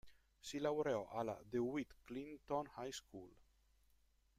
[0.39, 3.31] Si laureò alla DeWitt Clinton High School.